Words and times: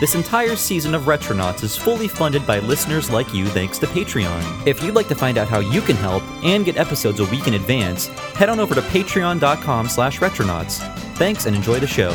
This 0.00 0.14
entire 0.14 0.54
season 0.54 0.94
of 0.94 1.06
Retronauts 1.06 1.64
is 1.64 1.76
fully 1.76 2.06
funded 2.06 2.46
by 2.46 2.60
listeners 2.60 3.10
like 3.10 3.34
you 3.34 3.46
thanks 3.46 3.80
to 3.80 3.86
Patreon. 3.88 4.64
If 4.64 4.80
you'd 4.80 4.94
like 4.94 5.08
to 5.08 5.16
find 5.16 5.36
out 5.36 5.48
how 5.48 5.58
you 5.58 5.80
can 5.80 5.96
help 5.96 6.22
and 6.44 6.64
get 6.64 6.76
episodes 6.76 7.18
a 7.18 7.24
week 7.24 7.48
in 7.48 7.54
advance, 7.54 8.06
head 8.06 8.48
on 8.48 8.60
over 8.60 8.76
to 8.76 8.80
patreon.com 8.80 9.88
slash 9.88 10.20
retronauts. 10.20 10.78
Thanks 11.16 11.46
and 11.46 11.56
enjoy 11.56 11.80
the 11.80 11.86
show. 11.88 12.12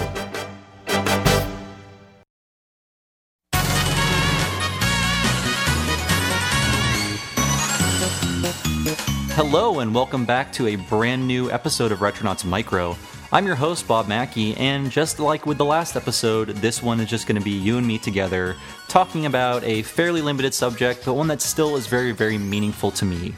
Hello 9.35 9.81
and 9.81 9.93
welcome 9.93 10.23
back 10.23 10.53
to 10.53 10.67
a 10.67 10.77
brand 10.77 11.27
new 11.27 11.51
episode 11.51 11.91
of 11.91 11.99
Retronauts 11.99 12.45
Micro. 12.45 12.95
I'm 13.33 13.47
your 13.47 13.55
host, 13.55 13.87
Bob 13.87 14.07
Mackey, 14.07 14.55
and 14.57 14.91
just 14.91 15.19
like 15.19 15.47
with 15.47 15.57
the 15.57 15.65
last 15.65 15.95
episode, 15.95 16.49
this 16.49 16.83
one 16.83 16.99
is 16.99 17.09
just 17.09 17.25
going 17.25 17.35
to 17.35 17.43
be 17.43 17.49
you 17.49 17.79
and 17.79 17.87
me 17.87 17.97
together 17.97 18.55
talking 18.87 19.25
about 19.25 19.63
a 19.63 19.81
fairly 19.81 20.21
limited 20.21 20.53
subject, 20.53 21.03
but 21.03 21.15
one 21.15 21.25
that 21.29 21.41
still 21.41 21.75
is 21.75 21.87
very, 21.87 22.11
very 22.11 22.37
meaningful 22.37 22.91
to 22.91 23.05
me. 23.05 23.33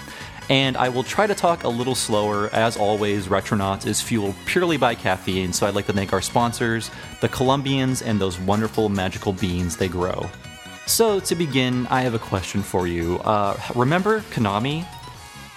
And 0.50 0.76
I 0.76 0.90
will 0.90 1.04
try 1.04 1.28
to 1.28 1.34
talk 1.34 1.64
a 1.64 1.70
little 1.70 1.96
slower. 1.96 2.50
As 2.50 2.76
always, 2.76 3.28
Retronauts 3.28 3.88
is 3.88 4.02
fueled 4.02 4.36
purely 4.46 4.76
by 4.76 4.96
caffeine, 4.96 5.54
so 5.54 5.66
I'd 5.66 5.76
like 5.76 5.86
to 5.86 5.94
thank 5.94 6.12
our 6.12 6.22
sponsors, 6.22 6.92
the 7.22 7.30
Colombians, 7.30 8.02
and 8.02 8.20
those 8.20 8.38
wonderful 8.38 8.90
magical 8.90 9.32
beans 9.32 9.78
they 9.78 9.88
grow. 9.88 10.30
So, 10.88 11.22
to 11.22 11.36
begin, 11.36 11.88
I 11.88 12.02
have 12.02 12.16
a 12.16 12.20
question 12.20 12.64
for 12.64 12.86
you. 12.86 13.20
Uh, 13.20 13.58
remember 13.74 14.20
Konami? 14.32 14.86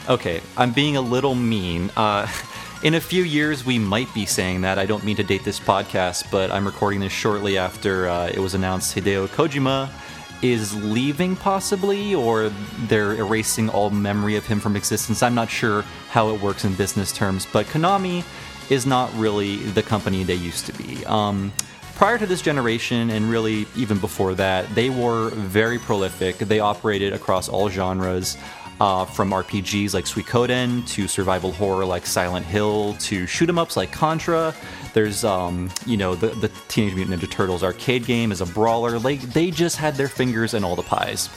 Okay, 0.08 0.40
I'm 0.56 0.72
being 0.72 0.96
a 0.96 1.00
little 1.00 1.34
mean. 1.34 1.90
Uh, 1.96 2.28
in 2.82 2.94
a 2.94 3.00
few 3.00 3.24
years, 3.24 3.64
we 3.64 3.78
might 3.78 4.12
be 4.14 4.24
saying 4.24 4.60
that. 4.60 4.78
I 4.78 4.86
don't 4.86 5.04
mean 5.04 5.16
to 5.16 5.24
date 5.24 5.44
this 5.44 5.58
podcast, 5.58 6.30
but 6.30 6.50
I'm 6.50 6.64
recording 6.64 7.00
this 7.00 7.12
shortly 7.12 7.58
after 7.58 8.08
uh, 8.08 8.28
it 8.28 8.38
was 8.38 8.54
announced 8.54 8.94
Hideo 8.94 9.26
Kojima 9.28 9.90
is 10.42 10.80
leaving, 10.84 11.34
possibly, 11.34 12.14
or 12.14 12.50
they're 12.86 13.14
erasing 13.14 13.68
all 13.68 13.90
memory 13.90 14.36
of 14.36 14.46
him 14.46 14.60
from 14.60 14.76
existence. 14.76 15.22
I'm 15.22 15.34
not 15.34 15.50
sure 15.50 15.82
how 16.10 16.32
it 16.32 16.40
works 16.40 16.64
in 16.64 16.74
business 16.74 17.10
terms, 17.12 17.46
but 17.52 17.66
Konami 17.66 18.24
is 18.70 18.86
not 18.86 19.12
really 19.14 19.56
the 19.56 19.82
company 19.82 20.22
they 20.22 20.34
used 20.34 20.66
to 20.66 20.72
be. 20.74 21.04
Um, 21.06 21.52
prior 21.96 22.18
to 22.18 22.26
this 22.26 22.40
generation, 22.40 23.10
and 23.10 23.28
really 23.28 23.66
even 23.74 23.98
before 23.98 24.34
that, 24.34 24.72
they 24.76 24.90
were 24.90 25.30
very 25.30 25.80
prolific. 25.80 26.38
They 26.38 26.60
operated 26.60 27.12
across 27.12 27.48
all 27.48 27.68
genres 27.68 28.36
uh, 28.80 29.04
from 29.04 29.30
RPGs 29.30 29.94
like 29.94 30.04
Suikoden 30.04 30.86
to 30.88 31.08
survival 31.08 31.52
horror 31.52 31.84
like 31.84 32.06
Silent 32.06 32.46
Hill 32.46 32.94
to 33.00 33.26
shoot 33.26 33.48
'em 33.48 33.58
ups 33.58 33.76
like 33.76 33.90
Contra. 33.90 34.54
There's, 34.94 35.24
um, 35.24 35.70
you 35.86 35.96
know, 35.96 36.14
the, 36.14 36.28
the 36.28 36.48
Teenage 36.68 36.94
Mutant 36.94 37.20
Ninja 37.20 37.30
Turtles 37.30 37.62
arcade 37.62 38.06
game 38.06 38.32
is 38.32 38.40
a 38.40 38.46
brawler. 38.46 38.98
Like 38.98 39.20
they 39.20 39.50
just 39.50 39.76
had 39.76 39.96
their 39.96 40.08
fingers 40.08 40.54
in 40.54 40.64
all 40.64 40.76
the 40.76 40.82
pies. 40.82 41.28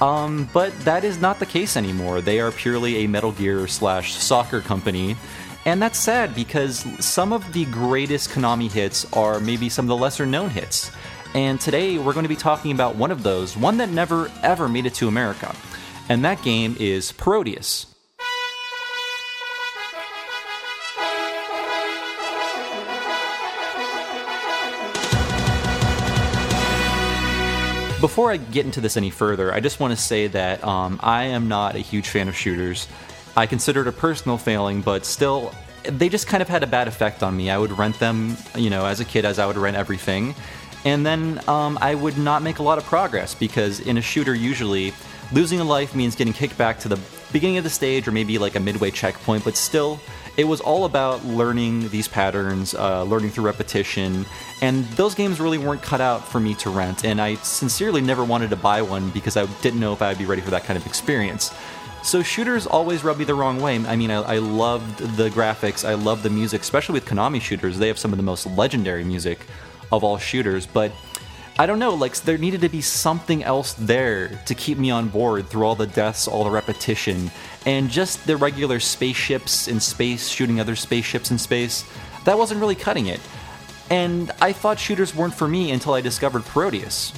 Um, 0.00 0.48
but 0.52 0.78
that 0.80 1.04
is 1.04 1.20
not 1.20 1.38
the 1.38 1.46
case 1.46 1.76
anymore. 1.76 2.20
They 2.20 2.40
are 2.40 2.52
purely 2.52 3.04
a 3.04 3.06
Metal 3.06 3.32
Gear 3.32 3.66
slash 3.66 4.14
soccer 4.14 4.60
company. 4.60 5.16
And 5.64 5.82
that's 5.82 5.98
sad 5.98 6.34
because 6.34 6.86
some 7.04 7.32
of 7.32 7.52
the 7.52 7.64
greatest 7.66 8.30
Konami 8.30 8.70
hits 8.70 9.10
are 9.12 9.40
maybe 9.40 9.68
some 9.68 9.86
of 9.86 9.88
the 9.88 9.96
lesser 9.96 10.24
known 10.24 10.50
hits. 10.50 10.92
And 11.34 11.60
today 11.60 11.98
we're 11.98 12.12
going 12.12 12.24
to 12.24 12.28
be 12.28 12.36
talking 12.36 12.70
about 12.70 12.94
one 12.94 13.10
of 13.10 13.22
those, 13.22 13.56
one 13.56 13.78
that 13.78 13.88
never 13.90 14.30
ever 14.42 14.68
made 14.68 14.86
it 14.86 14.94
to 14.94 15.08
America 15.08 15.54
and 16.08 16.24
that 16.24 16.42
game 16.42 16.76
is 16.78 17.12
Parodius. 17.12 17.86
Before 28.00 28.30
I 28.30 28.36
get 28.36 28.66
into 28.66 28.80
this 28.80 28.96
any 28.96 29.10
further, 29.10 29.52
I 29.52 29.60
just 29.60 29.80
want 29.80 29.92
to 29.92 29.96
say 29.96 30.26
that 30.28 30.62
um, 30.62 31.00
I 31.02 31.24
am 31.24 31.48
not 31.48 31.74
a 31.74 31.78
huge 31.78 32.08
fan 32.08 32.28
of 32.28 32.36
shooters. 32.36 32.86
I 33.36 33.46
consider 33.46 33.80
it 33.80 33.88
a 33.88 33.92
personal 33.92 34.38
failing, 34.38 34.82
but 34.82 35.04
still, 35.04 35.52
they 35.82 36.08
just 36.08 36.26
kind 36.26 36.42
of 36.42 36.48
had 36.48 36.62
a 36.62 36.66
bad 36.66 36.88
effect 36.88 37.22
on 37.22 37.36
me. 37.36 37.50
I 37.50 37.58
would 37.58 37.76
rent 37.76 37.98
them, 37.98 38.36
you 38.54 38.70
know, 38.70 38.86
as 38.86 39.00
a 39.00 39.04
kid, 39.04 39.24
as 39.24 39.38
I 39.38 39.46
would 39.46 39.56
rent 39.56 39.76
everything. 39.76 40.34
And 40.84 41.04
then 41.04 41.40
um, 41.48 41.78
I 41.80 41.94
would 41.94 42.16
not 42.16 42.42
make 42.42 42.58
a 42.58 42.62
lot 42.62 42.78
of 42.78 42.84
progress 42.84 43.34
because 43.34 43.80
in 43.80 43.98
a 43.98 44.02
shooter, 44.02 44.34
usually, 44.34 44.92
Losing 45.32 45.58
a 45.60 45.64
life 45.64 45.94
means 45.94 46.14
getting 46.14 46.32
kicked 46.32 46.56
back 46.56 46.78
to 46.80 46.88
the 46.88 46.98
beginning 47.32 47.58
of 47.58 47.64
the 47.64 47.70
stage 47.70 48.06
or 48.06 48.12
maybe 48.12 48.38
like 48.38 48.54
a 48.54 48.60
midway 48.60 48.92
checkpoint, 48.92 49.42
but 49.44 49.56
still, 49.56 50.00
it 50.36 50.44
was 50.44 50.60
all 50.60 50.84
about 50.84 51.24
learning 51.24 51.88
these 51.88 52.06
patterns, 52.06 52.74
uh, 52.74 53.02
learning 53.02 53.30
through 53.30 53.44
repetition, 53.44 54.24
and 54.62 54.84
those 54.90 55.14
games 55.14 55.40
really 55.40 55.58
weren't 55.58 55.82
cut 55.82 56.00
out 56.00 56.26
for 56.26 56.38
me 56.38 56.54
to 56.54 56.70
rent, 56.70 57.04
and 57.04 57.20
I 57.20 57.34
sincerely 57.36 58.00
never 58.00 58.22
wanted 58.22 58.50
to 58.50 58.56
buy 58.56 58.82
one 58.82 59.10
because 59.10 59.36
I 59.36 59.46
didn't 59.62 59.80
know 59.80 59.92
if 59.92 60.00
I'd 60.00 60.18
be 60.18 60.26
ready 60.26 60.42
for 60.42 60.50
that 60.50 60.64
kind 60.64 60.76
of 60.76 60.86
experience. 60.86 61.52
So 62.04 62.22
shooters 62.22 62.66
always 62.66 63.02
rub 63.02 63.18
me 63.18 63.24
the 63.24 63.34
wrong 63.34 63.60
way. 63.60 63.84
I 63.84 63.96
mean, 63.96 64.12
I, 64.12 64.22
I 64.22 64.38
loved 64.38 64.98
the 65.16 65.28
graphics, 65.30 65.88
I 65.88 65.94
love 65.94 66.22
the 66.22 66.30
music, 66.30 66.60
especially 66.60 66.92
with 66.92 67.04
Konami 67.04 67.40
shooters. 67.40 67.78
They 67.78 67.88
have 67.88 67.98
some 67.98 68.12
of 68.12 68.16
the 68.16 68.22
most 68.22 68.46
legendary 68.46 69.02
music 69.02 69.40
of 69.90 70.04
all 70.04 70.18
shooters, 70.18 70.66
but 70.66 70.92
I 71.58 71.64
don't 71.64 71.78
know, 71.78 71.94
like 71.94 72.14
there 72.16 72.36
needed 72.36 72.60
to 72.62 72.68
be 72.68 72.82
something 72.82 73.42
else 73.42 73.72
there 73.72 74.28
to 74.44 74.54
keep 74.54 74.76
me 74.76 74.90
on 74.90 75.08
board 75.08 75.48
through 75.48 75.64
all 75.64 75.74
the 75.74 75.86
deaths, 75.86 76.28
all 76.28 76.44
the 76.44 76.50
repetition, 76.50 77.30
and 77.64 77.88
just 77.88 78.26
the 78.26 78.36
regular 78.36 78.78
spaceships 78.78 79.66
in 79.66 79.80
space 79.80 80.28
shooting 80.28 80.60
other 80.60 80.76
spaceships 80.76 81.30
in 81.30 81.38
space. 81.38 81.84
That 82.24 82.36
wasn't 82.36 82.60
really 82.60 82.74
cutting 82.74 83.06
it. 83.06 83.20
And 83.88 84.32
I 84.42 84.52
thought 84.52 84.78
shooters 84.78 85.14
weren't 85.14 85.32
for 85.32 85.48
me 85.48 85.70
until 85.70 85.94
I 85.94 86.02
discovered 86.02 86.42
Parodius. 86.42 87.14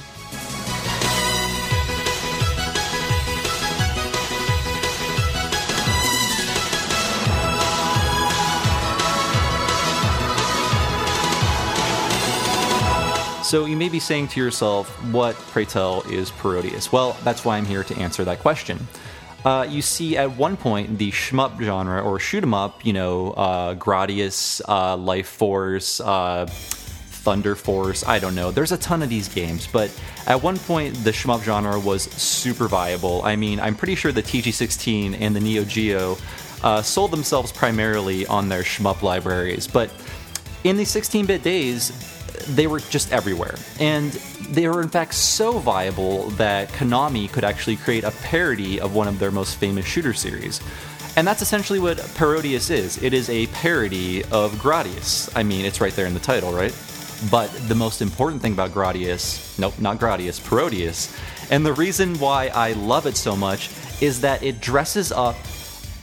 So 13.49 13.65
you 13.65 13.75
may 13.75 13.89
be 13.89 13.99
saying 13.99 14.27
to 14.27 14.39
yourself, 14.39 14.87
what, 15.11 15.35
pray 15.35 15.65
tell, 15.65 16.03
is 16.03 16.29
Parodius? 16.29 16.91
Well, 16.91 17.17
that's 17.23 17.43
why 17.43 17.57
I'm 17.57 17.65
here 17.65 17.83
to 17.83 17.97
answer 17.97 18.23
that 18.25 18.37
question. 18.37 18.77
Uh, 19.43 19.65
you 19.67 19.81
see, 19.81 20.15
at 20.17 20.37
one 20.37 20.55
point, 20.55 20.99
the 20.99 21.09
shmup 21.09 21.59
genre, 21.59 21.99
or 21.99 22.19
shoot 22.19 22.43
'em 22.43 22.53
up, 22.53 22.85
you 22.85 22.93
know, 22.93 23.31
uh, 23.31 23.73
Gradius, 23.73 24.61
uh, 24.67 24.95
Life 24.95 25.29
Force, 25.29 25.99
uh, 25.99 26.45
Thunder 26.47 27.55
Force, 27.55 28.07
I 28.07 28.19
don't 28.19 28.35
know. 28.35 28.51
There's 28.51 28.71
a 28.71 28.77
ton 28.77 29.01
of 29.01 29.09
these 29.09 29.27
games, 29.27 29.65
but 29.65 29.89
at 30.27 30.43
one 30.43 30.59
point, 30.59 31.03
the 31.03 31.11
shmup 31.11 31.41
genre 31.41 31.79
was 31.79 32.03
super 32.03 32.67
viable. 32.67 33.23
I 33.23 33.35
mean, 33.35 33.59
I'm 33.59 33.73
pretty 33.73 33.95
sure 33.95 34.11
the 34.11 34.21
TG16 34.21 35.15
and 35.19 35.35
the 35.35 35.39
Neo 35.39 35.63
Geo 35.63 36.19
uh, 36.61 36.83
sold 36.83 37.09
themselves 37.09 37.51
primarily 37.51 38.27
on 38.27 38.47
their 38.47 38.61
shmup 38.61 39.01
libraries, 39.01 39.65
but 39.65 39.89
in 40.63 40.77
the 40.77 40.85
16 40.85 41.25
bit 41.25 41.41
days, 41.41 42.18
they 42.47 42.67
were 42.67 42.79
just 42.79 43.11
everywhere. 43.11 43.55
And 43.79 44.11
they 44.49 44.67
were, 44.67 44.81
in 44.81 44.89
fact, 44.89 45.13
so 45.13 45.59
viable 45.59 46.29
that 46.31 46.69
Konami 46.69 47.31
could 47.31 47.43
actually 47.43 47.77
create 47.77 48.03
a 48.03 48.11
parody 48.11 48.79
of 48.79 48.95
one 48.95 49.07
of 49.07 49.19
their 49.19 49.31
most 49.31 49.57
famous 49.57 49.85
shooter 49.85 50.13
series. 50.13 50.61
And 51.15 51.27
that's 51.27 51.41
essentially 51.41 51.79
what 51.79 51.97
Parodius 51.97 52.69
is 52.69 53.01
it 53.03 53.13
is 53.13 53.29
a 53.29 53.47
parody 53.47 54.23
of 54.25 54.53
Gradius. 54.53 55.29
I 55.35 55.43
mean, 55.43 55.65
it's 55.65 55.81
right 55.81 55.93
there 55.93 56.05
in 56.05 56.13
the 56.13 56.19
title, 56.19 56.53
right? 56.53 56.75
But 57.29 57.47
the 57.67 57.75
most 57.75 58.01
important 58.01 58.41
thing 58.41 58.53
about 58.53 58.71
Gradius, 58.71 59.59
nope, 59.59 59.77
not 59.79 59.99
Gradius, 59.99 60.39
Parodius, 60.39 61.13
and 61.51 61.65
the 61.65 61.73
reason 61.73 62.17
why 62.19 62.47
I 62.47 62.73
love 62.73 63.05
it 63.05 63.17
so 63.17 63.35
much 63.35 63.69
is 64.01 64.21
that 64.21 64.43
it 64.43 64.61
dresses 64.61 65.11
up 65.11 65.35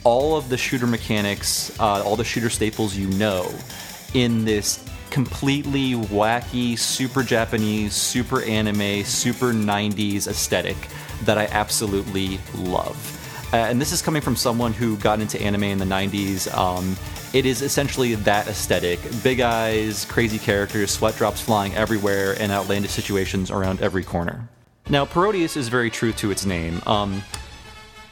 all 0.03 0.37
of 0.37 0.49
the 0.49 0.57
shooter 0.57 0.87
mechanics, 0.87 1.77
uh, 1.79 2.03
all 2.03 2.15
the 2.15 2.23
shooter 2.23 2.49
staples 2.49 2.95
you 2.95 3.07
know, 3.17 3.51
in 4.13 4.45
this 4.45 4.86
completely 5.17 5.93
wacky, 5.93 6.77
super 6.77 7.23
Japanese, 7.23 7.95
super 7.95 8.43
anime, 8.43 9.03
super 9.03 9.51
90s 9.51 10.27
aesthetic 10.27 10.77
that 11.23 11.39
I 11.39 11.47
absolutely 11.47 12.39
love. 12.53 12.95
Uh, 13.51 13.55
and 13.55 13.81
this 13.81 13.91
is 13.91 13.99
coming 13.99 14.21
from 14.21 14.35
someone 14.35 14.73
who 14.73 14.95
got 14.97 15.19
into 15.19 15.41
anime 15.41 15.63
in 15.63 15.79
the 15.79 15.85
90s. 15.85 16.55
Um, 16.55 16.95
it 17.33 17.47
is 17.47 17.63
essentially 17.63 18.13
that 18.13 18.47
aesthetic 18.47 18.99
big 19.23 19.39
eyes, 19.39 20.05
crazy 20.05 20.37
characters, 20.37 20.91
sweat 20.91 21.15
drops 21.15 21.41
flying 21.41 21.73
everywhere, 21.73 22.35
and 22.39 22.51
outlandish 22.51 22.91
situations 22.91 23.49
around 23.49 23.81
every 23.81 24.03
corner. 24.03 24.47
Now, 24.87 25.03
Parodius 25.05 25.57
is 25.57 25.67
very 25.67 25.89
true 25.89 26.13
to 26.13 26.29
its 26.29 26.45
name. 26.45 26.79
Um, 26.85 27.23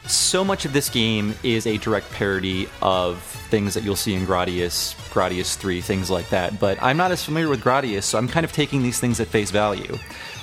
so 0.08 0.44
much 0.44 0.64
of 0.64 0.72
this 0.72 0.88
game 0.88 1.34
is 1.42 1.66
a 1.66 1.78
direct 1.78 2.10
parody 2.12 2.68
of 2.82 3.22
things 3.50 3.74
that 3.74 3.82
you'll 3.82 3.96
see 3.96 4.14
in 4.14 4.26
Gradius, 4.26 4.94
Gradius 5.12 5.56
3, 5.56 5.80
things 5.80 6.10
like 6.10 6.28
that. 6.30 6.58
But 6.60 6.82
I'm 6.82 6.96
not 6.96 7.10
as 7.10 7.24
familiar 7.24 7.48
with 7.48 7.62
Gradius, 7.62 8.04
so 8.04 8.18
I'm 8.18 8.28
kind 8.28 8.44
of 8.44 8.52
taking 8.52 8.82
these 8.82 9.00
things 9.00 9.20
at 9.20 9.28
face 9.28 9.50
value. 9.50 9.98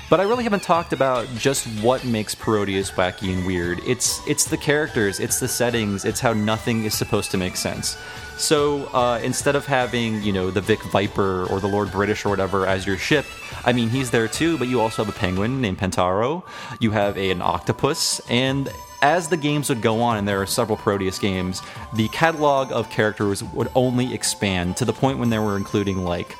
But 0.09 0.19
I 0.19 0.23
really 0.23 0.43
haven't 0.43 0.63
talked 0.63 0.93
about 0.93 1.27
just 1.37 1.65
what 1.81 2.05
makes 2.05 2.35
Parodius 2.35 2.91
wacky 2.91 3.33
and 3.33 3.47
weird. 3.47 3.79
It's 3.87 4.21
it's 4.27 4.43
the 4.45 4.57
characters, 4.57 5.19
it's 5.19 5.39
the 5.39 5.47
settings, 5.47 6.05
it's 6.05 6.19
how 6.19 6.33
nothing 6.33 6.83
is 6.83 6.93
supposed 6.93 7.31
to 7.31 7.37
make 7.37 7.55
sense. 7.55 7.97
So 8.37 8.85
uh, 8.87 9.19
instead 9.23 9.55
of 9.55 9.65
having 9.65 10.21
you 10.21 10.33
know 10.33 10.51
the 10.51 10.61
Vic 10.61 10.83
Viper 10.83 11.45
or 11.45 11.59
the 11.59 11.67
Lord 11.67 11.91
British 11.91 12.25
or 12.25 12.29
whatever 12.29 12.67
as 12.67 12.85
your 12.85 12.97
ship, 12.97 13.25
I 13.65 13.73
mean 13.73 13.89
he's 13.89 14.11
there 14.11 14.27
too, 14.27 14.57
but 14.57 14.67
you 14.67 14.81
also 14.81 15.03
have 15.03 15.15
a 15.15 15.17
penguin 15.17 15.61
named 15.61 15.79
Pentaro. 15.79 16.43
You 16.79 16.91
have 16.91 17.17
a, 17.17 17.31
an 17.31 17.41
octopus, 17.41 18.19
and 18.29 18.69
as 19.03 19.27
the 19.27 19.37
games 19.37 19.67
would 19.67 19.81
go 19.81 20.01
on, 20.01 20.17
and 20.17 20.27
there 20.27 20.41
are 20.41 20.47
several 20.47 20.77
Parodius 20.77 21.19
games, 21.19 21.61
the 21.93 22.07
catalog 22.07 22.71
of 22.71 22.89
characters 22.89 23.43
would 23.43 23.67
only 23.75 24.13
expand 24.13 24.77
to 24.77 24.85
the 24.85 24.93
point 24.93 25.19
when 25.19 25.29
they 25.29 25.39
were 25.39 25.57
including 25.57 26.05
like 26.05 26.37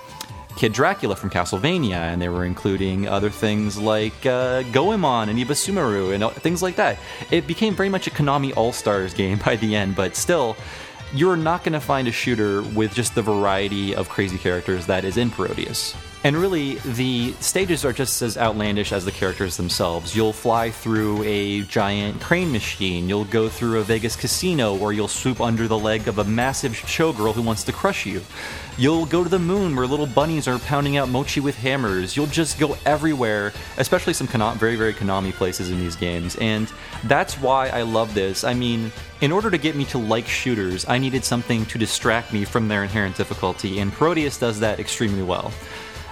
Kid 0.56 0.72
Dracula 0.72 1.16
from 1.16 1.30
Castlevania, 1.30 1.92
and 1.92 2.22
they 2.22 2.30
were 2.30 2.46
including 2.46 3.08
other 3.08 3.30
things 3.30 3.78
like 3.78 4.26
uh, 4.26 4.64
Goemon 4.72 5.28
and 5.28 5.38
Ebisumaru 5.38 6.14
and 6.14 6.42
things 6.42 6.64
like 6.64 6.78
that. 6.78 6.98
It 7.32 7.48
became 7.48 7.76
very 7.76 7.90
much 7.90 8.08
a 8.08 8.12
Konami 8.12 8.56
All 8.56 8.72
Stars 8.72 9.14
game 9.14 9.40
by 9.46 9.58
the 9.58 9.76
end, 9.76 9.96
but 9.96 10.16
still, 10.16 10.56
you're 11.14 11.36
not 11.36 11.64
going 11.64 11.74
to 11.74 11.82
find 11.82 12.08
a 12.08 12.12
shooter 12.12 12.62
with 12.62 12.94
just 12.94 13.14
the 13.14 13.22
variety 13.22 13.94
of 13.94 14.08
crazy 14.08 14.38
characters 14.38 14.86
that 14.86 15.04
is 15.04 15.18
in 15.18 15.30
Parodius. 15.32 15.96
And 16.26 16.38
really, 16.38 16.76
the 16.76 17.34
stages 17.42 17.84
are 17.84 17.92
just 17.92 18.22
as 18.22 18.38
outlandish 18.38 18.94
as 18.94 19.04
the 19.04 19.12
characters 19.12 19.58
themselves. 19.58 20.16
You'll 20.16 20.32
fly 20.32 20.72
through 20.72 21.22
a 21.24 21.64
giant 21.64 22.22
crane 22.22 22.50
machine, 22.50 23.10
you'll 23.10 23.26
go 23.26 23.50
through 23.50 23.80
a 23.80 23.84
Vegas 23.84 24.16
casino 24.16 24.78
or 24.78 24.94
you'll 24.94 25.10
swoop 25.10 25.42
under 25.42 25.68
the 25.68 25.78
leg 25.78 26.08
of 26.08 26.20
a 26.20 26.24
massive 26.24 26.72
showgirl 26.72 27.34
who 27.34 27.42
wants 27.42 27.64
to 27.66 27.74
crush 27.74 28.06
you. 28.06 28.22
You'll 28.78 29.06
go 29.06 29.22
to 29.22 29.30
the 29.30 29.38
moon 29.38 29.76
where 29.76 29.86
little 29.86 30.08
bunnies 30.08 30.48
are 30.48 30.60
pounding 30.60 30.96
out 30.96 31.10
mochi 31.10 31.42
with 31.42 31.58
hammers. 31.58 32.16
You'll 32.16 32.28
just 32.28 32.58
go 32.58 32.78
everywhere, 32.86 33.52
especially 33.78 34.14
some 34.14 34.28
very, 34.28 34.78
very 34.78 34.94
Konami 34.94 35.34
places 35.34 35.70
in 35.70 35.80
these 35.80 35.98
games. 35.98 36.38
And 36.38 36.72
that's 37.04 37.38
why 37.38 37.68
I 37.68 37.82
love 37.82 38.14
this. 38.14 38.46
I 38.46 38.54
mean, 38.54 38.94
in 39.20 39.32
order 39.34 39.52
to 39.52 39.58
get 39.58 39.76
me 39.76 39.84
to 39.86 39.98
like 39.98 40.28
shooters, 40.28 40.88
I 40.88 40.98
needed 40.98 41.26
something 41.26 41.66
to 41.68 41.78
distract 41.78 42.32
me 42.32 42.46
from 42.46 42.70
their 42.70 42.84
inherent 42.84 43.18
difficulty, 43.18 43.80
and 43.80 43.92
Parodius 43.92 44.40
does 44.40 44.60
that 44.62 44.80
extremely 44.80 45.22
well. 45.22 45.52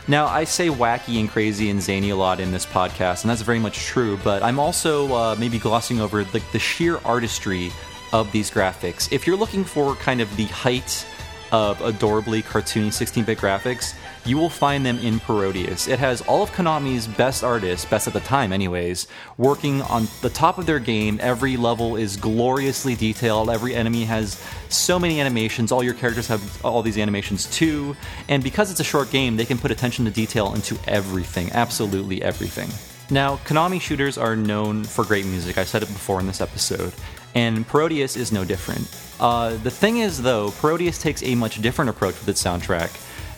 Now, 0.07 0.25
I 0.27 0.45
say 0.45 0.68
wacky 0.68 1.19
and 1.19 1.30
crazy 1.30 1.69
and 1.69 1.81
zany 1.81 2.09
a 2.09 2.15
lot 2.15 2.39
in 2.39 2.51
this 2.51 2.65
podcast, 2.65 3.24
and 3.24 3.30
that's 3.30 3.44
very 3.44 3.59
much 3.59 3.86
true, 3.86 4.18
but 4.24 4.42
I'm 4.42 4.59
also 4.59 5.13
uh, 5.13 5.36
maybe 5.38 5.59
glossing 5.59 6.01
over 6.01 6.24
the, 6.24 6.42
the 6.51 6.59
sheer 6.59 6.98
artistry 7.06 7.71
of 8.12 8.31
these 8.31 8.50
graphics. 8.50 9.12
If 9.12 9.25
you're 9.25 9.38
looking 9.38 9.63
for 9.63 9.95
kind 9.95 10.19
of 10.19 10.36
the 10.36 10.45
height 10.45 11.06
of 11.51 11.81
adorably 11.81 12.42
cartoony 12.42 12.92
16 12.92 13.24
bit 13.24 13.38
graphics, 13.38 13.94
you 14.25 14.38
will 14.38 14.50
find 14.50 14.86
them 14.86 14.98
in 15.00 15.19
Parodius. 15.19 15.88
It 15.88 16.00
has 16.00 16.21
all 16.21 16.44
of 16.44 16.51
Konami's 16.51 17.07
best 17.07 17.44
artists, 17.44 17.86
best 17.86 18.07
at 18.07 18.13
the 18.13 18.19
time, 18.19 18.53
anyways, 18.53 19.07
working 19.38 19.81
on 19.83 20.07
the 20.21 20.30
top 20.30 20.57
of 20.57 20.65
their 20.65 20.80
game. 20.80 21.19
Every 21.21 21.57
level 21.57 21.95
is 21.95 22.18
gloriously 22.18 22.95
detailed, 22.95 23.50
every 23.50 23.75
enemy 23.75 24.06
has 24.06 24.44
so 24.69 25.00
many 25.00 25.19
animations, 25.19 25.71
all 25.71 25.83
your 25.83 25.94
characters 25.94 26.27
have 26.27 26.65
all 26.65 26.81
these 26.81 26.98
animations 26.98 27.45
too, 27.48 27.95
and 28.30 28.44
because 28.44 28.71
it's 28.71 28.80
a 28.80 28.86
short 28.86 29.12
game, 29.12 29.38
they 29.38 29.45
can 29.45 29.57
put 29.57 29.71
attention 29.71 30.06
to 30.06 30.12
detail 30.12 30.53
into 30.53 30.77
everything, 30.88 31.51
absolutely 31.51 32.21
everything. 32.21 32.69
Now, 33.11 33.35
Konami 33.43 33.81
shooters 33.81 34.17
are 34.17 34.37
known 34.37 34.85
for 34.85 35.03
great 35.03 35.25
music. 35.25 35.57
I 35.57 35.65
said 35.65 35.83
it 35.83 35.87
before 35.87 36.21
in 36.21 36.27
this 36.27 36.39
episode, 36.39 36.93
and 37.35 37.67
Parodius 37.67 38.15
is 38.15 38.31
no 38.31 38.45
different. 38.45 38.87
Uh, 39.19 39.57
the 39.57 39.69
thing 39.69 39.97
is, 39.97 40.21
though, 40.21 40.51
Parodius 40.51 40.97
takes 40.97 41.21
a 41.21 41.35
much 41.35 41.61
different 41.61 41.89
approach 41.89 42.17
with 42.17 42.29
its 42.29 42.41
soundtrack. 42.41 42.89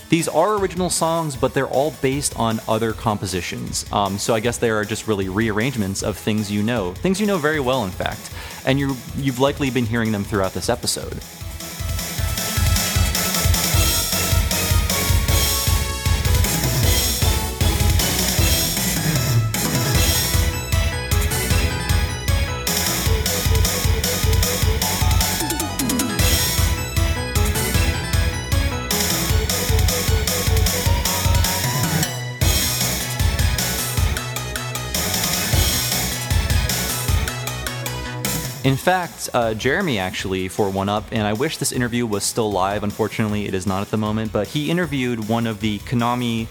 These 0.10 0.28
are 0.28 0.58
original 0.60 0.92
songs, 0.92 1.36
but 1.36 1.56
they're 1.56 1.68
all 1.68 1.90
based 2.04 2.38
on 2.38 2.60
other 2.68 2.94
compositions. 2.94 3.92
Um, 3.92 4.20
so 4.20 4.36
I 4.36 4.42
guess 4.42 4.60
they 4.60 4.70
are 4.70 4.86
just 4.86 5.08
really 5.08 5.28
rearrangements 5.28 6.04
of 6.04 6.18
things 6.18 6.52
you 6.52 6.62
know, 6.62 6.94
things 6.94 7.20
you 7.20 7.26
know 7.26 7.40
very 7.40 7.60
well, 7.60 7.84
in 7.84 7.90
fact. 7.90 8.30
And 8.68 8.78
you 8.78 8.96
you've 9.18 9.40
likely 9.40 9.72
been 9.72 9.88
hearing 9.88 10.12
them 10.12 10.24
throughout 10.24 10.54
this 10.54 10.70
episode. 10.70 11.18
In 38.64 38.78
fact, 38.78 39.30
uh, 39.34 39.54
Jeremy 39.54 40.00
actually 40.00 40.48
for 40.48 40.70
One 40.70 40.88
Up, 40.88 41.04
and 41.12 41.28
I 41.28 41.34
wish 41.34 41.58
this 41.58 41.74
interview 41.74 42.06
was 42.06 42.24
still 42.24 42.50
live. 42.50 42.84
Unfortunately, 42.84 43.46
it 43.46 43.54
is 43.54 43.68
not 43.68 43.82
at 43.82 43.92
the 43.92 43.98
moment, 43.98 44.32
but 44.32 44.48
he 44.48 44.72
interviewed 44.72 45.28
one 45.28 45.48
of 45.48 45.60
the 45.60 45.80
Konami 45.80 46.48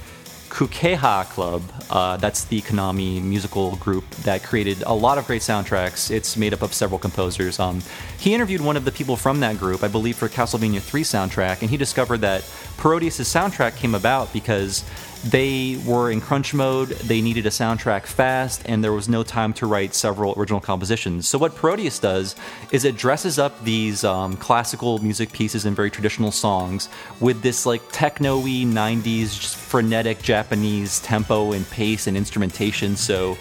Kukeiha 0.51 1.25
Club. 1.31 1.63
Uh, 1.89 2.19
that's 2.19 2.45
the 2.45 2.61
Konami 2.61 3.23
musical 3.23 3.77
group 3.77 4.09
that 4.25 4.43
created 4.43 4.83
a 4.83 4.93
lot 4.93 5.17
of 5.17 5.27
great 5.27 5.41
soundtracks. 5.41 6.11
It's 6.11 6.37
made 6.37 6.53
up 6.53 6.61
of 6.61 6.75
several 6.75 6.99
composers. 6.99 7.59
Um, 7.59 7.81
he 8.19 8.35
interviewed 8.35 8.61
one 8.61 8.77
of 8.77 8.85
the 8.85 8.93
people 8.93 9.17
from 9.17 9.41
that 9.41 9.59
group, 9.59 9.83
I 9.83 9.89
believe, 9.89 10.17
for 10.17 10.29
Castlevania 10.29 10.83
3 10.83 11.03
soundtrack, 11.05 11.63
and 11.63 11.71
he 11.71 11.79
discovered 11.79 12.19
that 12.19 12.43
Parodius' 12.77 13.25
soundtrack 13.25 13.77
came 13.77 13.95
about 13.95 14.31
because 14.35 14.85
they 15.25 15.81
were 15.87 16.11
in 16.11 16.21
crunch 16.21 16.53
mode, 16.53 16.89
they 16.89 17.21
needed 17.21 17.47
a 17.47 17.51
soundtrack 17.51 18.07
fast, 18.07 18.63
and 18.65 18.83
there 18.83 18.93
was 18.93 19.09
no 19.09 19.23
time 19.23 19.53
to 19.55 19.67
write 19.67 19.95
several 19.95 20.35
original 20.37 20.61
compositions. 20.61 21.29
So, 21.29 21.39
what 21.39 21.55
Parodius 21.55 22.01
does 22.01 22.35
is 22.73 22.85
it 22.85 22.97
dresses 22.97 23.39
up 23.39 23.63
these 23.65 24.03
um, 24.03 24.37
classical 24.37 24.99
music 24.99 25.33
pieces 25.33 25.65
and 25.65 25.77
very 25.77 25.91
traditional 25.91 26.33
songs 26.33 26.89
with 27.21 27.43
this 27.43 27.65
like 27.67 27.83
techno 27.93 28.39
y 28.39 28.65
90s 28.67 29.55
frenetic 29.55 30.23
Japanese 30.23 31.01
tempo 31.01 31.53
and 31.53 31.69
pace 31.71 32.07
and 32.09 32.17
instrumentation. 32.17 32.97
So, 32.97 33.39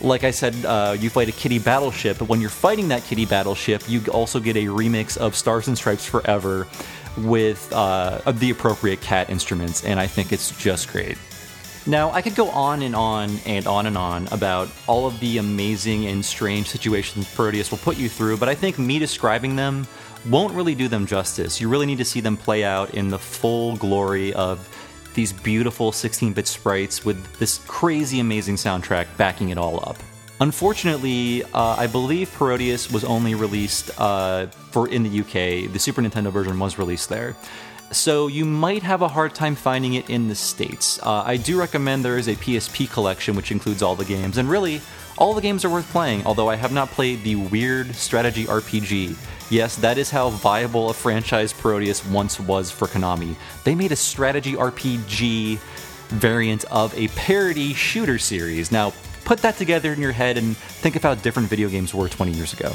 like 0.00 0.24
I 0.24 0.30
said, 0.30 0.54
uh, 0.64 0.96
you 0.98 1.10
fight 1.10 1.28
a 1.28 1.32
kitty 1.32 1.58
battleship, 1.58 2.18
but 2.18 2.28
when 2.28 2.40
you're 2.40 2.50
fighting 2.50 2.88
that 2.88 3.04
kitty 3.04 3.26
battleship, 3.26 3.82
you 3.88 4.00
also 4.12 4.40
get 4.40 4.56
a 4.56 4.64
remix 4.66 5.16
of 5.16 5.34
Stars 5.34 5.68
and 5.68 5.76
Stripes 5.76 6.06
Forever 6.06 6.66
with 7.24 7.70
uh, 7.72 8.20
the 8.32 8.50
appropriate 8.50 9.00
cat 9.00 9.30
instruments, 9.30 9.84
and 9.84 9.98
I 9.98 10.06
think 10.06 10.32
it's 10.32 10.56
just 10.58 10.90
great. 10.90 11.18
Now, 11.86 12.10
I 12.10 12.20
could 12.20 12.34
go 12.34 12.50
on 12.50 12.82
and 12.82 12.94
on 12.94 13.30
and 13.46 13.66
on 13.66 13.86
and 13.86 13.96
on 13.96 14.26
about 14.28 14.68
all 14.86 15.06
of 15.06 15.18
the 15.20 15.38
amazing 15.38 16.06
and 16.06 16.22
strange 16.22 16.68
situations 16.68 17.26
Parodius 17.34 17.70
will 17.70 17.78
put 17.78 17.96
you 17.96 18.10
through, 18.10 18.36
but 18.36 18.48
I 18.48 18.54
think 18.54 18.78
me 18.78 18.98
describing 18.98 19.56
them 19.56 19.86
won't 20.28 20.52
really 20.52 20.74
do 20.74 20.88
them 20.88 21.06
justice. 21.06 21.60
You 21.60 21.68
really 21.68 21.86
need 21.86 21.98
to 21.98 22.04
see 22.04 22.20
them 22.20 22.36
play 22.36 22.62
out 22.62 22.94
in 22.94 23.08
the 23.08 23.18
full 23.18 23.76
glory 23.76 24.34
of 24.34 24.68
these 25.14 25.32
beautiful 25.32 25.90
16 25.90 26.34
bit 26.34 26.46
sprites 26.46 27.04
with 27.04 27.38
this 27.38 27.58
crazy 27.66 28.20
amazing 28.20 28.56
soundtrack 28.56 29.06
backing 29.16 29.48
it 29.48 29.56
all 29.56 29.80
up. 29.88 29.96
Unfortunately, 30.40 31.42
uh, 31.42 31.74
I 31.76 31.88
believe 31.88 32.30
Parodius 32.38 32.92
was 32.92 33.04
only 33.04 33.34
released 33.34 33.90
uh, 33.98 34.46
for 34.70 34.88
in 34.88 35.02
the 35.02 35.20
UK. 35.20 35.72
The 35.72 35.78
Super 35.78 36.00
Nintendo 36.00 36.30
version 36.30 36.58
was 36.58 36.78
released 36.78 37.08
there. 37.08 37.36
So 37.90 38.26
you 38.26 38.44
might 38.44 38.82
have 38.82 39.02
a 39.02 39.08
hard 39.08 39.34
time 39.34 39.54
finding 39.54 39.94
it 39.94 40.10
in 40.10 40.28
the 40.28 40.34
States. 40.34 41.00
Uh, 41.02 41.22
I 41.24 41.38
do 41.38 41.58
recommend 41.58 42.04
there 42.04 42.18
is 42.18 42.28
a 42.28 42.36
PSP 42.36 42.90
collection 42.90 43.34
which 43.34 43.50
includes 43.50 43.82
all 43.82 43.96
the 43.96 44.04
games, 44.04 44.38
and 44.38 44.48
really, 44.48 44.80
all 45.16 45.34
the 45.34 45.40
games 45.40 45.64
are 45.64 45.70
worth 45.70 45.90
playing, 45.90 46.24
although 46.26 46.48
I 46.48 46.54
have 46.54 46.70
not 46.70 46.90
played 46.90 47.24
the 47.24 47.34
weird 47.34 47.92
strategy 47.94 48.44
RPG. 48.44 49.16
Yes, 49.50 49.74
that 49.76 49.98
is 49.98 50.10
how 50.10 50.28
viable 50.28 50.90
a 50.90 50.94
franchise 50.94 51.52
Parodius 51.52 52.06
once 52.08 52.38
was 52.38 52.70
for 52.70 52.86
Konami. 52.86 53.34
They 53.64 53.74
made 53.74 53.90
a 53.90 53.96
strategy 53.96 54.52
RPG 54.52 55.58
variant 56.08 56.64
of 56.66 56.96
a 56.96 57.08
parody 57.08 57.74
shooter 57.74 58.18
series. 58.18 58.70
Now, 58.70 58.92
put 59.28 59.40
that 59.40 59.58
together 59.58 59.92
in 59.92 60.00
your 60.00 60.12
head 60.12 60.38
and 60.38 60.56
think 60.56 60.96
of 60.96 61.02
how 61.02 61.14
different 61.14 61.50
video 61.50 61.68
games 61.68 61.92
were 61.92 62.08
20 62.08 62.32
years 62.32 62.54
ago. 62.54 62.72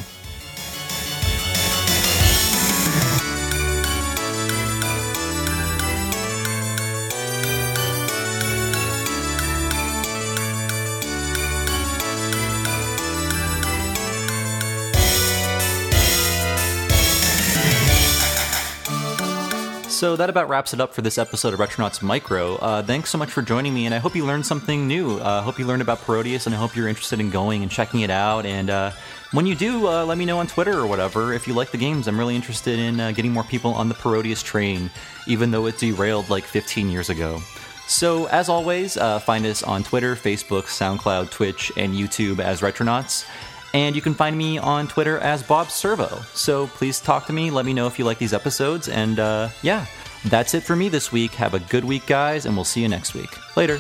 So 19.94 20.16
that 20.16 20.30
about 20.30 20.50
wraps 20.50 20.74
it 20.74 20.82
up 20.82 20.92
for 20.92 21.04
this 21.04 21.20
episode 21.20 21.54
of 21.54 21.60
Retronauts 21.60 22.02
Micro. 22.02 22.56
Uh, 22.56 22.82
thanks 22.82 23.12
so 23.12 23.18
much 23.20 23.30
for 23.30 23.44
joining 23.44 23.76
me, 23.76 23.86
and 23.86 23.94
I 23.94 24.00
hope 24.00 24.16
you 24.16 24.26
learned 24.26 24.44
something 24.44 24.88
new. 24.88 25.20
I 25.20 25.38
uh, 25.38 25.42
hope 25.44 25.60
you 25.60 25.68
learned 25.68 25.84
about 25.84 26.00
Parodius, 26.00 26.48
and 26.48 26.56
I 26.56 26.58
hope 26.58 26.76
you're 26.76 26.88
interested 26.88 27.20
in 27.20 27.30
going 27.30 27.62
and 27.62 27.72
checking 27.72 28.00
it 28.00 28.10
out. 28.10 28.44
And 28.48 28.72
uh, 28.72 28.92
when 29.34 29.46
you 29.46 29.54
do, 29.54 29.88
uh, 29.88 30.04
let 30.04 30.18
me 30.18 30.26
know 30.26 30.40
on 30.40 30.48
Twitter 30.48 30.78
or 30.78 30.88
whatever 30.88 31.32
if 31.32 31.48
you 31.48 31.54
like 31.54 31.70
the 31.70 31.78
games. 31.78 32.08
I'm 32.08 32.18
really 32.18 32.36
interested 32.36 32.80
in 32.80 33.00
uh, 33.00 33.12
getting 33.12 33.32
more 33.32 33.44
people 33.44 33.72
on 33.76 33.88
the 33.88 33.94
Parodius 33.94 34.44
train, 34.44 34.90
even 35.28 35.52
though 35.52 35.68
it 35.68 35.78
derailed 35.78 36.28
like 36.28 36.44
15 36.44 36.90
years 36.90 37.12
ago. 37.12 37.40
So, 37.88 38.26
as 38.26 38.50
always, 38.50 38.98
uh, 38.98 39.20
find 39.20 39.46
us 39.46 39.62
on 39.62 39.84
Twitter, 39.84 40.16
Facebook, 40.16 40.64
SoundCloud, 40.64 41.30
Twitch, 41.30 41.72
and 41.78 41.94
YouTube 41.94 42.40
as 42.40 42.62
Retronauts. 42.62 43.26
And 43.74 43.96
you 43.96 44.02
can 44.02 44.14
find 44.14 44.38
me 44.38 44.58
on 44.60 44.88
Twitter 44.88 45.18
as 45.18 45.42
Bob 45.42 45.70
Servo. 45.70 46.22
So 46.34 46.68
please 46.68 47.00
talk 47.00 47.26
to 47.28 47.34
me. 47.34 47.50
Let 47.50 47.66
me 47.66 47.74
know 47.74 47.88
if 47.88 47.98
you 47.98 48.06
like 48.06 48.20
these 48.20 48.34
episodes. 48.34 48.88
And 48.88 49.20
uh, 49.20 49.50
yeah, 49.64 49.86
that's 50.26 50.54
it 50.54 50.62
for 50.62 50.76
me 50.76 50.90
this 50.90 51.12
week. 51.12 51.32
Have 51.32 51.54
a 51.54 51.60
good 51.60 51.84
week, 51.84 52.06
guys, 52.06 52.46
and 52.46 52.56
we'll 52.56 52.66
see 52.66 52.82
you 52.82 52.88
next 52.88 53.14
week. 53.14 53.36
Later. 53.58 53.80